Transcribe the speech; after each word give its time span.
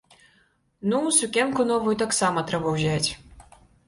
Ну, 0.93 1.01
сукенку 1.17 1.65
новую 1.71 1.93
таксама 2.03 2.43
трэба 2.53 2.73
ўзяць. 2.77 3.09